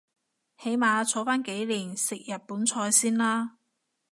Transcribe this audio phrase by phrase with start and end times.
[0.57, 3.57] 起碼坐返幾年食日本菜先啦